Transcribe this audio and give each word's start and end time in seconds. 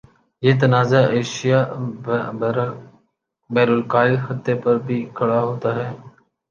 یہ 0.43 0.53
تنازع 0.61 1.01
ایشیا 1.15 1.59
بحرالکاہل 3.49 4.15
خطے 4.25 4.53
پر 4.63 4.75
بھی 4.85 4.97
کھڑا 5.15 5.39
ہوتا 5.41 5.69
ہے 5.75 5.89